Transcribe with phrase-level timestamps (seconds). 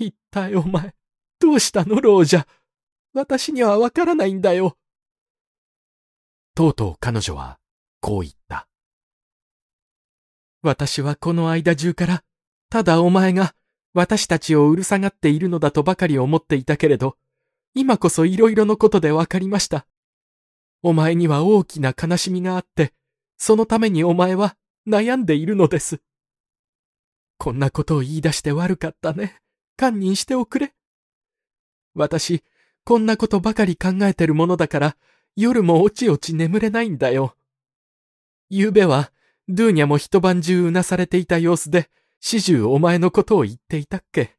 [0.00, 0.94] 一体お前、
[1.38, 2.46] どうしたの、老者。
[3.12, 4.76] 私にはわからないんだよ。
[6.54, 7.58] とうとう彼女は、
[8.00, 8.66] こう言った。
[10.62, 12.24] 私はこの間中から、
[12.70, 13.54] ただお前が
[13.92, 17.16] 私たちをうるさがっているのだとばかり思っていたけれど、
[17.74, 19.86] 今こそ色々のことでわかりました。
[20.82, 22.94] お前には大きな悲しみがあって、
[23.36, 24.56] そのためにお前は
[24.88, 26.00] 悩んでいるのです。
[27.38, 29.40] こんなことを言い出して悪かったね。
[29.80, 30.74] 堪忍しておくれ。
[31.94, 32.44] 私、
[32.84, 34.96] こんなことばかり考えてるものだから、
[35.36, 37.34] 夜もおちおち眠れないんだよ。
[38.52, 39.10] 昨べは、
[39.48, 41.88] ドゥーニャも一晩中うなされていた様子で、
[42.20, 44.36] 始終お前のことを言っていたっけ。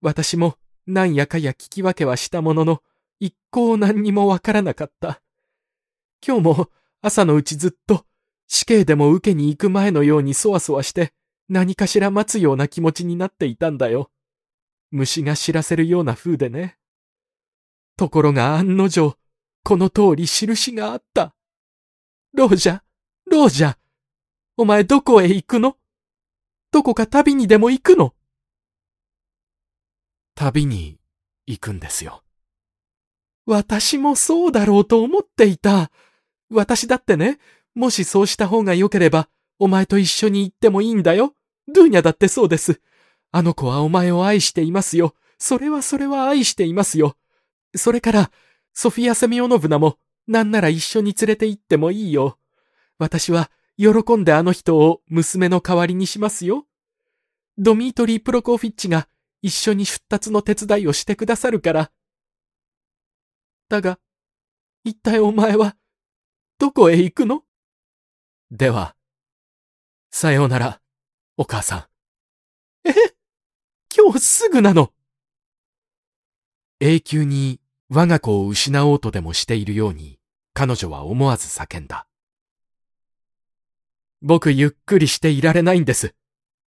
[0.00, 0.56] 私も、
[0.86, 2.82] なんやかや聞き分けはしたものの、
[3.20, 5.20] 一向何にもわからなかった。
[6.26, 6.70] 今日も、
[7.02, 8.06] 朝のうちずっと、
[8.46, 11.12] 死刑でも受けに行く前のようにそわそわして、
[11.50, 14.10] 何かしら待つような気持ちになっていたんだよ。
[14.90, 16.78] 虫が知らせるような風でね。
[17.96, 19.16] ところが案の定、
[19.64, 21.34] この通り印があった。
[22.32, 22.80] ロージャ、
[23.26, 23.76] ロージャ、
[24.56, 25.76] お前どこへ行くの？
[26.70, 28.14] どこか旅にでも行くの？
[30.34, 30.98] 旅に
[31.46, 32.22] 行くんですよ。
[33.46, 35.90] 私もそうだろうと思っていた。
[36.50, 37.38] 私だってね、
[37.74, 39.28] もしそうした方が良ければ、
[39.58, 41.34] お前と一緒に行ってもいいんだよ。
[41.66, 42.80] ドゥーニャだってそうです。
[43.30, 45.14] あの子はお前を愛していますよ。
[45.38, 47.16] それはそれは愛していますよ。
[47.76, 48.30] それから、
[48.72, 52.38] ソフィア・セミオノブナも、なんなら一緒に連れて行ってもいいよ。
[52.98, 56.66] 私は、喜んであの人を娘の代わりにしますよ。
[57.56, 59.08] ドミートリー・プロコフィッチが
[59.42, 61.92] 一緒に出立の手伝いをしてくださるから。
[63.68, 64.00] だが、
[64.84, 65.76] 一体お前は、
[66.58, 67.44] どこへ行くの？
[68.50, 68.96] では、
[70.10, 70.80] さようなら、
[71.36, 71.88] お母さ
[72.84, 72.88] ん。
[72.88, 73.17] え？
[74.00, 74.92] 今日すぐなの
[76.78, 77.58] 永久に
[77.90, 80.20] 我が子を失おうとでもしているように、
[80.54, 82.06] 彼女は思わず叫んだ。
[84.22, 86.14] 僕ゆっくりしていられないんです。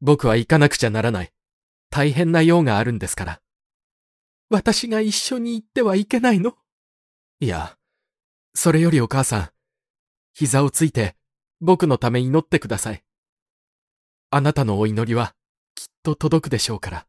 [0.02, 1.32] 僕は行かなくちゃならない。
[1.90, 3.42] 大変な用があるんですから。
[4.52, 6.56] 私が一緒に行ってはいけないの？
[7.40, 7.76] いや、
[8.54, 9.50] それよりお母さん、
[10.34, 11.16] 膝をついて
[11.60, 13.04] 僕のため祈ってください。
[14.30, 15.34] あなたのお祈りは
[15.74, 17.08] きっと届くでしょうから。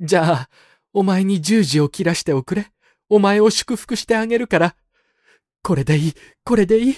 [0.00, 0.50] じゃあ、
[0.92, 2.72] お前に十字を切らしておくれ。
[3.08, 4.76] お前を祝福してあげるから。
[5.62, 6.96] これでいい、これでいい。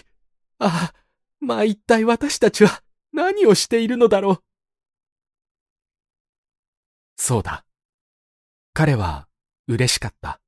[0.59, 0.95] ああ、
[1.41, 2.83] まあ一体私たちは
[3.13, 4.43] 何をしているのだろう。
[7.17, 7.65] そうだ。
[8.73, 9.27] 彼は
[9.67, 10.41] 嬉しかった。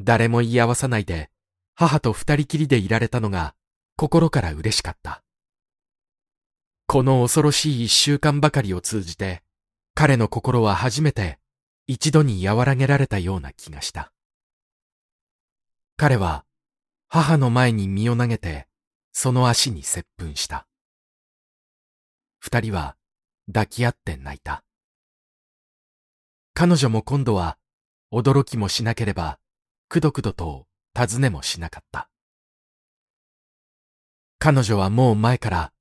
[0.00, 1.30] 誰も言い合わさないで
[1.76, 3.54] 母と二人きりでいられたのが
[3.96, 5.22] 心から嬉しかった。
[6.88, 9.43] この恐ろしい一週間ばかりを通じて
[9.94, 11.38] 彼の心は初めて
[11.86, 14.12] 一度に和らげられたような気がした。
[15.96, 16.44] 彼は
[17.08, 18.66] 母の前に身を投げて
[19.12, 20.66] その足に接吻した。
[22.40, 22.96] 二人は
[23.46, 24.64] 抱き合って泣いた。
[26.54, 27.56] 彼女も今度は
[28.12, 29.38] 驚きもしなければ
[29.88, 32.08] くどくどと尋ねもしなかった。
[34.40, 35.72] 彼女はもう前から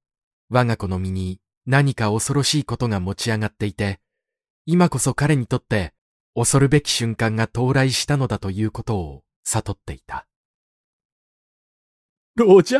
[0.49, 3.99] 我が子の身に何か恐ろしいことが持ち上がっていて、
[4.65, 5.93] 今こそ彼にとって
[6.35, 10.25] 恐るべき瞬間が到来したのだということを悟っていた。
[12.35, 12.79] 老者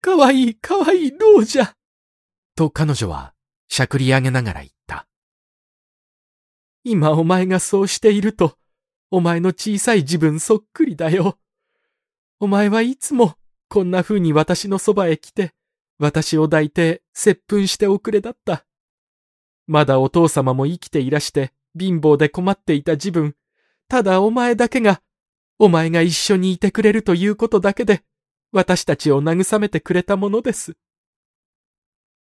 [0.00, 1.74] かわいいかわいい老者
[2.56, 3.34] と彼女は
[3.68, 5.06] しゃくり上げながら言った。
[6.84, 8.56] 今お前がそうしていると、
[9.10, 11.38] お前の小さい自分そっくりだよ。
[12.40, 13.36] お前はいつも
[13.68, 15.52] こんな風に私のそばへ来て、
[15.98, 18.64] 私を抱いて接吻しておくれだった。
[19.66, 23.34] まだお父様も生きていらして貧乏で困っていた自分、
[23.88, 25.02] ただお前だけが、
[25.58, 28.02] お前が一緒にいてくれるということだけで、
[28.52, 30.76] 私たちを慰めてくれたものです。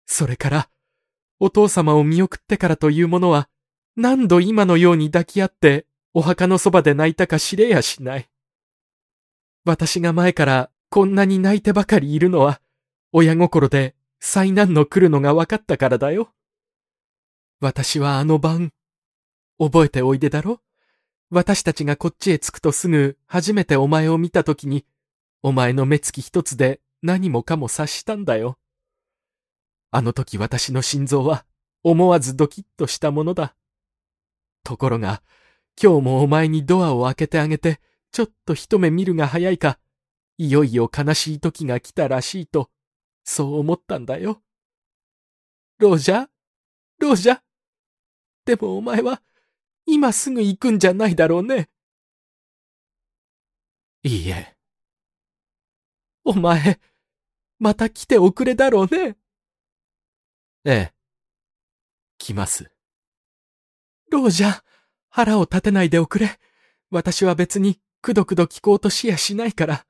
[0.06, 0.70] それから、
[1.40, 3.50] お父様を見送ってからというものは、
[3.96, 8.30] 何度今のように抱き合ってお墓のそばで泣いたか知れやしない。
[9.66, 12.62] 私が前からこんなに泣いてばかりいるのは、
[13.12, 16.34] 親心で災難の来るのが分かったからだよ。
[17.64, 18.74] 私はあの晩、
[19.58, 20.60] 覚えておいでだろ？
[21.30, 24.86] 私たちがこっちへ着くとすぐ初めてお前を見たときに、
[25.42, 28.58] お前の目つき一つで何もかも察したんだよ。
[29.92, 31.46] あの時私の心臓は
[31.84, 33.56] 思わずドキッとしたものだ。
[34.66, 35.24] ところが、
[35.82, 37.80] 今日もお前にドアを開けてあげて、
[38.12, 39.80] ちょっと一目見るが早いか、
[40.38, 42.70] いよいよ悲しい時が来たらしいと、
[43.24, 44.42] そう思ったんだよ。
[45.80, 46.28] ロジャ
[47.00, 47.40] ロジャ
[48.46, 49.22] でもお前は、
[49.86, 51.70] 今すぐ行くんじゃないだろうね。
[54.04, 54.56] いいえ。
[56.26, 56.80] お前、
[57.60, 59.18] また来ておくれだろうね。
[60.66, 60.94] ええ。
[62.18, 62.72] 来ます。
[64.10, 64.62] ロージャ、
[65.10, 66.40] 腹を立てないでおくれ。
[66.90, 69.86] 私は別にくどくど聞こうとしやしないから。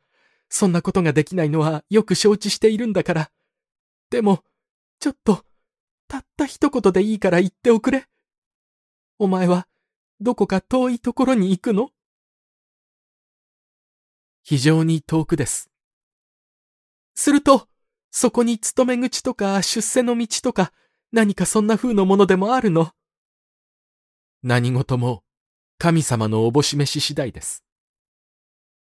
[0.49, 3.31] そんなことができないのはよく承知しているんだから。
[4.11, 4.43] でも、
[4.99, 5.43] ちょっと、
[6.07, 8.07] たった一言でいいから言っておくれ。
[9.19, 9.67] お前は、
[10.19, 11.91] どこか遠いところに行くの？
[14.41, 15.69] 非常に遠くです。
[17.15, 17.67] すると、
[18.11, 20.73] そこに勤め口とか出世の道とか、
[21.11, 22.91] 何かそんな風のものでもあるの？
[24.41, 25.23] 何事も、
[25.77, 27.63] 神様のおぼし飯次第です。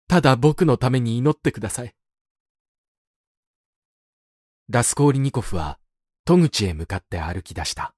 [0.08, 1.94] ただ僕のために祈ってください。
[4.68, 5.78] ラスコーリニコフは
[6.24, 7.94] 戸口へ向かって歩き出した。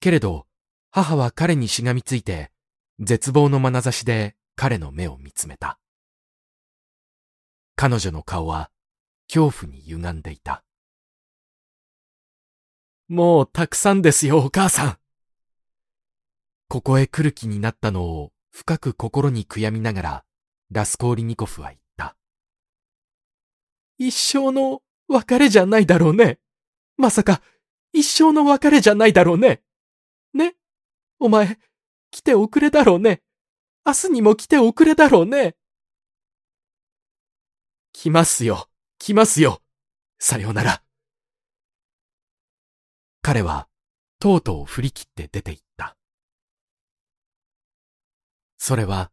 [0.00, 0.46] けれど、
[0.96, 2.52] 母は彼にしがみついて、
[3.00, 5.80] 絶望の眼差しで彼の目を見つめた。
[7.74, 8.70] 彼女の顔は
[9.26, 10.62] 恐怖に歪んでいた。
[13.08, 14.98] もうたくさんですよ、お母さん。
[16.68, 20.24] ここへ来る気になったのを深く心に悔やみながら、
[20.70, 22.16] ラスコーリニコフは言った。
[23.98, 26.38] 一生の別れじゃないだろうね。
[26.96, 27.42] まさか、
[27.92, 29.60] 一生の別れじゃないだろうね。
[31.24, 31.58] お前、
[32.10, 33.22] 来ておくれだろうね。
[33.86, 35.56] 明日にも来ておくれだろうね。
[37.94, 38.68] 来ますよ、
[38.98, 39.62] 来ますよ。
[40.18, 40.82] さようなら。
[43.22, 43.68] 彼は、
[44.18, 45.96] とうとう振り切って出て行った。
[48.58, 49.10] それは、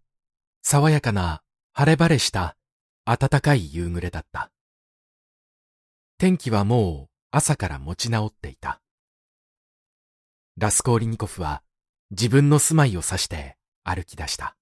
[0.64, 1.42] 爽やかな
[1.72, 2.58] 晴れ晴れした
[3.06, 4.52] 暖かい夕暮れだった。
[6.18, 8.82] 天気はもう朝から持ち直っていた。
[10.58, 11.64] ラスコーリニコフは
[12.12, 14.58] 自分の住まいを指して歩き出した。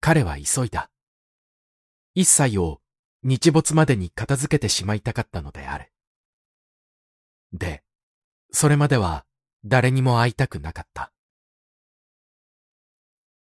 [0.00, 0.90] 彼は急いだ。
[2.14, 2.80] 一切を
[3.22, 5.92] 日没までに片付けてしまいたかったのである。
[7.52, 7.82] で、
[8.50, 9.26] それまでは
[9.64, 11.12] 誰にも会いたくなかった。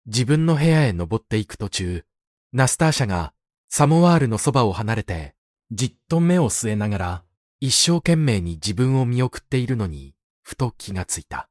[0.05, 2.05] 自分の部屋へ登っていく途中、
[2.53, 3.33] ナスターシャが
[3.69, 5.33] サモワールのそばを離れて、
[5.71, 7.23] じっと目を据えながら、
[7.59, 10.13] 一生懸命に自分を見送っているのに、
[10.43, 11.49] ふと気がついた。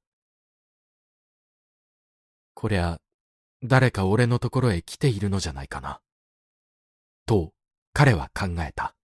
[2.64, 2.98] こりゃ、
[3.62, 6.00] 誰か俺のところへ来ているのじゃないかな。
[7.26, 7.52] と、
[7.92, 8.96] 彼は考えた。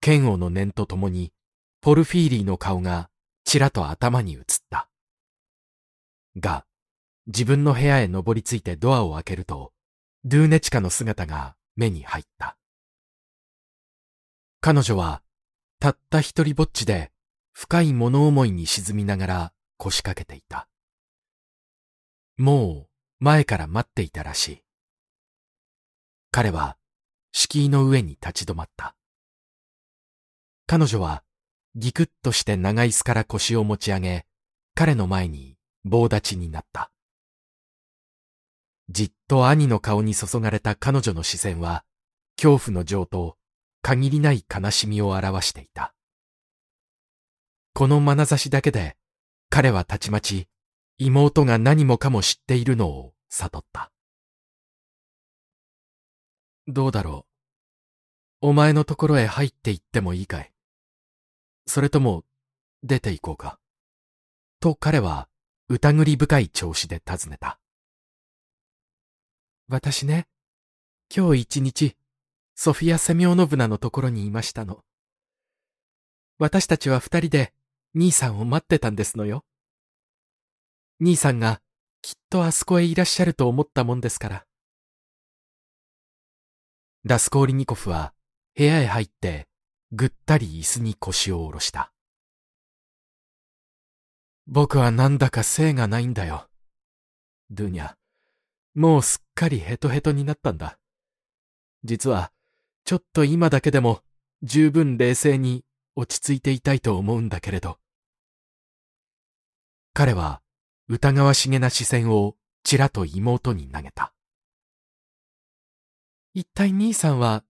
[0.00, 1.32] 剣王の念とともに、
[1.80, 3.10] ポルフィーリーの顔が
[3.42, 4.88] ちらと頭に映った。
[6.36, 6.64] が、
[7.26, 9.72] 自分の部屋へ登りついてドアを開けると、
[10.22, 12.56] ドゥーネチカの姿が目に入った。
[14.60, 15.24] 彼女は、
[15.80, 17.10] たった一人ぼっちで、
[17.52, 20.68] 深い物思いに沈みながら腰掛けていた。
[22.38, 22.88] も
[23.20, 24.62] う、前から待っていたらしい。
[26.30, 26.76] 彼は、
[27.32, 28.96] 敷居の上に立ち止まった。
[30.66, 31.22] 彼女は、
[31.74, 34.26] ぎくっとして長椅子から腰を持ち上げ、
[34.74, 36.90] 彼の前に棒立ちになった。
[38.88, 41.84] じっと兄の顔に注がれた彼女の視線は、
[42.36, 43.36] 恐怖の情と
[43.82, 45.94] 限りない悲しみを表していた。
[47.74, 48.96] この眼差しだけで、
[49.48, 50.48] 彼はたちまち
[50.98, 53.90] 妹が何もかも知っているのを悟った。
[56.68, 57.26] どうだろ
[58.42, 58.48] う。
[58.48, 60.52] お前のところへ入って行ってもいいかい
[61.66, 62.24] それとも、
[62.82, 63.58] 出て行こうか。
[64.60, 65.28] と彼は
[65.68, 67.58] 疑り深い調子で尋ねた。
[69.68, 70.26] 私ね、
[71.14, 71.96] 今日一日、
[72.54, 74.84] ソフィア・セミオノブナのところにいましたの。
[76.38, 77.52] 私たちは二人で
[77.94, 79.44] 兄さんを待ってたんですのよ。
[81.04, 81.60] 兄さんが
[82.00, 84.44] きっとあそこへいらっしゃると思ったもんですから。
[87.02, 88.14] ラスコーリニコフは
[88.56, 89.48] 部屋へ入って
[89.90, 91.92] ぐったり椅子に腰を下ろした。
[94.46, 96.46] 僕はなんだか精がないんだよ。
[97.50, 97.94] ドゥニャ。
[98.76, 100.78] もうすっかりヘトヘトになったんだ。
[101.82, 102.30] 実は、
[102.84, 104.02] ちょっと今だけでも
[104.44, 105.64] 十分冷静に
[105.96, 107.78] 落ち着いていたいと思うんだけれど。
[109.94, 110.42] 彼は
[110.88, 114.12] 疑わしげな視線をちらと妹に投げた。
[116.34, 117.44] 一体兄さんは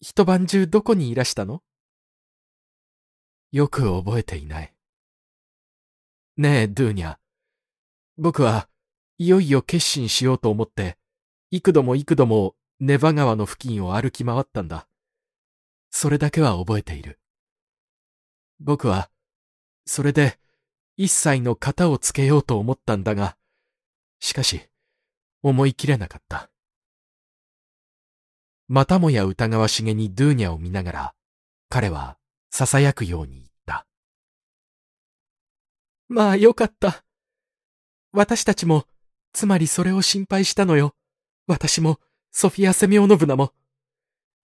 [0.00, 1.62] 一晩中どこにいらしたの？
[3.52, 4.74] よく覚えていない。
[6.36, 7.16] ねえ、ドゥーニャ。
[8.18, 8.68] 僕は
[9.18, 10.98] いよいよ決心しようと思って、
[11.50, 14.86] 幾度も幾度もネバ川の付近を歩き回ったんだ。
[15.90, 17.18] それだけは覚えている。
[18.60, 19.10] 僕は、
[19.86, 20.38] それで
[20.96, 23.36] 一切の型をつけようと思ったんだが、
[24.18, 24.62] しかし、
[25.42, 26.50] 思い切れなかった。
[28.68, 31.14] またもや疑わしげにドゥーニャを見ながら、
[31.68, 32.18] 彼は
[32.50, 33.86] 囁くように言った。
[36.08, 37.04] まあよかった。
[38.12, 38.86] 私たちも、
[39.32, 40.94] つまりそれを心配したのよ。
[41.46, 42.00] 私も、
[42.32, 43.52] ソフィア・セミオノブナも。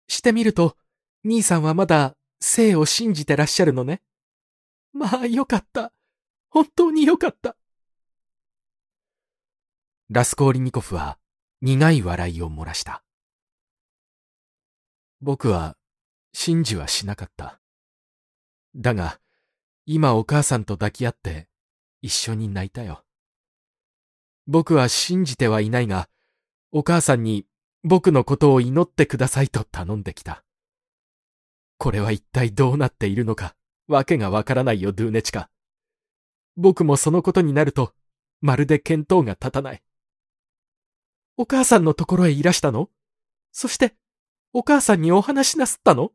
[0.09, 0.77] してみると、
[1.25, 4.03] 兄さんはまだ、生を信じてらっしゃるのね。
[4.93, 5.93] まあよかった。
[6.51, 7.57] 本当によかった。
[10.11, 11.19] ラスコーリニコフは
[11.63, 13.05] 苦い笑いを漏らした。
[15.21, 15.77] 僕は
[16.33, 17.61] 信じはしなかった。
[18.75, 19.21] だが、
[19.87, 21.49] 今お母さんと抱き合って
[22.03, 23.05] 一緒に泣いたよ。
[24.49, 26.09] 僕は信じてはいないが、
[26.73, 27.47] お母さんに
[27.85, 30.45] 僕のことを祈ってくださいと頼んできた。
[31.79, 33.55] これは一体どうなっているのか、
[33.87, 35.49] わけがわからないよ、ドゥーネチカ。
[36.57, 37.93] 僕もそのことになると、
[38.41, 39.83] まるで見当が立たない。
[41.37, 42.91] お母さんのところへいらしたの？
[43.53, 43.95] そして、
[44.53, 46.13] お母さんにお話しなすったの？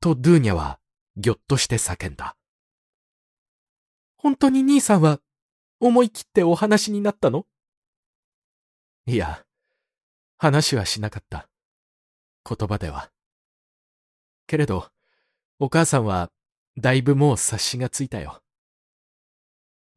[0.00, 0.80] とドゥーニャは、
[1.16, 2.36] ぎょっとして叫んだ。
[4.16, 5.20] 本当に兄さんは、
[5.80, 7.46] 思い切ってお話になったの？
[9.06, 9.44] いや、
[10.38, 11.48] 話はしなかった。
[12.48, 13.10] 言葉では。
[14.48, 14.88] けれど、
[15.60, 16.30] お母さんは、
[16.76, 18.41] だいぶもう察しがついたよ。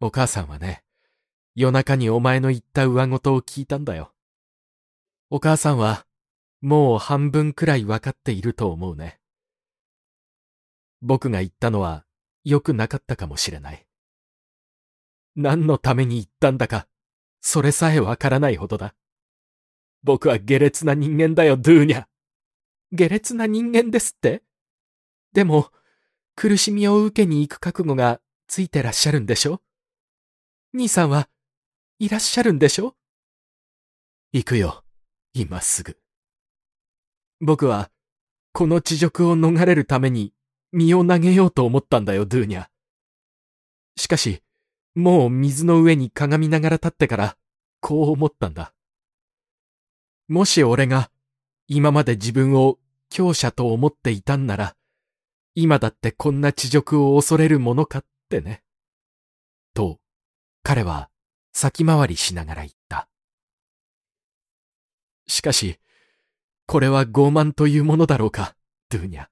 [0.02, 0.84] お母さんはね、
[1.56, 4.14] 夜中にお前の言った上事を聞いたんだよ。
[5.30, 6.06] お母さんは、
[6.62, 9.20] もう半分くらいわかっていると思うね。
[11.02, 12.06] 僕が言ったのは、
[12.44, 13.86] 良くなかったかもしれない。
[15.36, 16.88] 何のために言ったんだか、
[17.40, 18.96] それさえわからないほどだ。
[20.04, 22.06] 僕は下劣な人間だよ、ドゥーニャ。
[22.92, 24.44] 下劣な人間ですって
[25.34, 25.72] でも、
[26.36, 29.62] 苦しみを受けに行く覚悟がついてらっしゃるんでしょ？
[30.76, 31.30] 兄さんは、
[32.00, 32.98] いらっしゃるんでしょ？
[34.34, 34.84] 行くよ、
[35.34, 35.98] 今すぐ。
[37.40, 37.90] 僕は、
[38.52, 40.34] この地獄を逃れるために
[40.74, 42.68] 身を投げようと思ったんだよ、ドゥーニャ。
[43.96, 44.42] しかし、
[44.96, 47.38] もう水の上に鏡ながら立ってから、
[47.80, 48.74] こう思ったんだ。
[50.28, 51.10] もし俺が、
[51.70, 52.80] 今まで自分を
[53.10, 54.76] 強者と思っていたんなら、
[55.54, 58.62] 今だってこんな地獄を恐れるものかってね。
[59.74, 60.02] と、
[60.68, 61.12] 彼は
[61.54, 63.08] 先回りしながら言った。
[65.28, 65.78] しかし、
[66.66, 68.56] これは傲慢というものだろうか、
[68.90, 69.28] ドゥーニャ。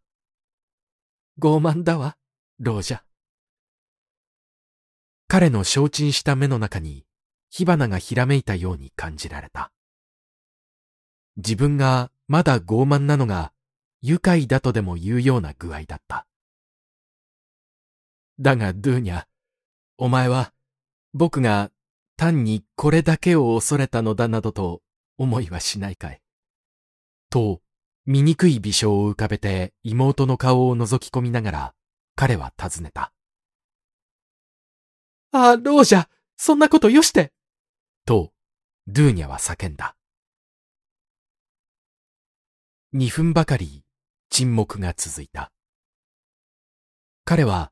[1.39, 2.17] 傲慢だわ、
[2.59, 3.01] ロージャ。
[5.27, 7.03] 彼の承知した目の中に
[7.49, 9.71] 火花がひらめいたように感じられた。
[11.37, 13.53] 自分がまだ傲慢なのが
[14.03, 16.27] 愉快だとでも言うような具合だった。
[18.39, 19.25] だが、ドゥーニャ、
[19.97, 20.53] お前は
[21.13, 21.71] 僕が
[22.17, 24.81] 単にこれだけを恐れたのだなどと
[25.17, 26.21] 思いはしないかい。
[27.29, 27.61] と、
[28.05, 31.73] 醜い微笑を浮かべて妹の顔を覗き込みながら
[32.15, 33.13] 彼は尋ねた。
[35.31, 37.31] ああ、ロージャ、そんなことよして。
[38.05, 38.31] と、
[38.87, 39.95] ドゥーニャは叫んだ。
[42.91, 43.83] 二分ばかり
[44.29, 45.51] 沈黙が続いた。
[47.25, 47.71] 彼は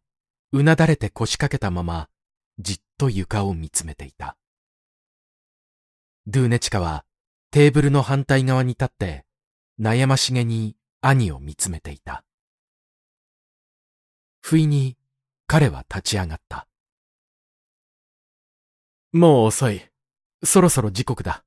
[0.52, 2.10] うなだれて腰掛けたまま
[2.58, 4.38] じっと床を見つめていた。
[6.28, 7.04] ドゥーネチカは
[7.50, 9.26] テーブルの反対側に立って
[9.80, 12.24] 悩ましげに兄を見つめていた。
[14.40, 14.98] 不意に
[15.48, 16.68] 彼は立ち上がった。
[19.12, 19.82] もう遅い。
[20.44, 21.44] そろそろ時刻だ。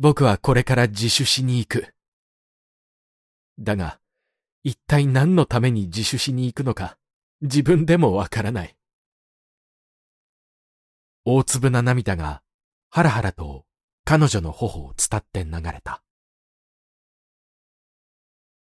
[0.00, 1.94] 僕はこれから自首しに行く。
[3.60, 4.00] だが、
[4.64, 6.98] 一体何のために自首しに行くのか、
[7.42, 8.76] 自分でもわからない。
[11.26, 12.42] 大粒な涙が、
[12.90, 13.64] はらはらと
[14.04, 16.03] 彼女の頬を伝って流れた。